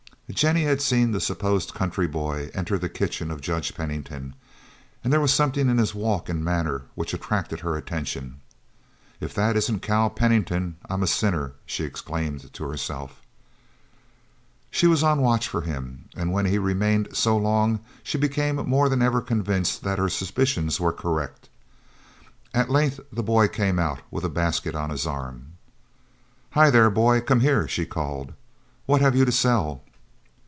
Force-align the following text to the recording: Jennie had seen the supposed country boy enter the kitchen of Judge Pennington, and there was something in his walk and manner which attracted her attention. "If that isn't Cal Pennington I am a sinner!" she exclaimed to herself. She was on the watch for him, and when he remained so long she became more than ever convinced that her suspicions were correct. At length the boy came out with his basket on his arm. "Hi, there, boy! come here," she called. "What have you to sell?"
Jennie 0.31 0.63
had 0.63 0.81
seen 0.81 1.11
the 1.11 1.19
supposed 1.19 1.73
country 1.73 2.07
boy 2.07 2.49
enter 2.53 2.77
the 2.77 2.87
kitchen 2.87 3.31
of 3.31 3.41
Judge 3.41 3.75
Pennington, 3.75 4.33
and 5.03 5.11
there 5.11 5.19
was 5.19 5.33
something 5.33 5.67
in 5.67 5.77
his 5.77 5.93
walk 5.93 6.29
and 6.29 6.41
manner 6.41 6.83
which 6.95 7.13
attracted 7.13 7.59
her 7.59 7.75
attention. 7.75 8.39
"If 9.19 9.33
that 9.33 9.57
isn't 9.57 9.81
Cal 9.81 10.09
Pennington 10.09 10.77
I 10.89 10.93
am 10.93 11.03
a 11.03 11.07
sinner!" 11.07 11.51
she 11.65 11.83
exclaimed 11.83 12.53
to 12.53 12.63
herself. 12.63 13.21
She 14.69 14.87
was 14.87 15.03
on 15.03 15.17
the 15.17 15.23
watch 15.23 15.49
for 15.49 15.63
him, 15.63 16.05
and 16.15 16.31
when 16.31 16.45
he 16.45 16.57
remained 16.57 17.09
so 17.13 17.35
long 17.35 17.81
she 18.01 18.17
became 18.17 18.55
more 18.55 18.87
than 18.87 19.01
ever 19.01 19.19
convinced 19.19 19.83
that 19.83 19.99
her 19.99 20.07
suspicions 20.07 20.79
were 20.79 20.93
correct. 20.93 21.49
At 22.53 22.69
length 22.69 23.01
the 23.11 23.21
boy 23.21 23.49
came 23.49 23.79
out 23.79 23.99
with 24.09 24.23
his 24.23 24.31
basket 24.31 24.75
on 24.75 24.91
his 24.91 25.05
arm. 25.05 25.57
"Hi, 26.51 26.69
there, 26.69 26.89
boy! 26.89 27.19
come 27.19 27.41
here," 27.41 27.67
she 27.67 27.85
called. 27.85 28.31
"What 28.85 29.01
have 29.01 29.13
you 29.13 29.25
to 29.25 29.31
sell?" 29.33 29.83